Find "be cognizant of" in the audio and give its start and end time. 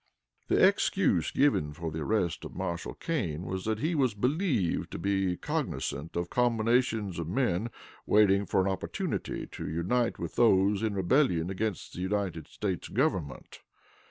4.97-6.31